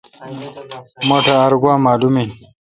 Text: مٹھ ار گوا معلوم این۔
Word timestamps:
مٹھ 1.07 1.29
ار 1.41 1.51
گوا 1.61 1.73
معلوم 1.85 2.15
این۔ 2.19 2.29